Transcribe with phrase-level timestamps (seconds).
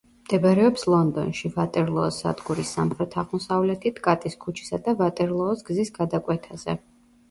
[0.27, 6.83] მდებარეობს ლონდონში, ვატერლოოს სადგურის სამხრეთ-აღმოსავლეთით, კატის ქუჩისა და ვატერლოოს გზის გადაკვეთაზე.